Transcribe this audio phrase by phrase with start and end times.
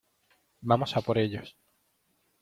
[0.69, 1.47] vamos a por ellos.